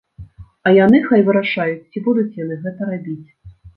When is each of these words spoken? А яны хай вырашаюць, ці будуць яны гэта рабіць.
А 0.69 0.73
яны 0.77 1.01
хай 1.09 1.21
вырашаюць, 1.29 1.87
ці 1.91 2.03
будуць 2.07 2.37
яны 2.43 2.59
гэта 2.65 2.89
рабіць. 2.93 3.29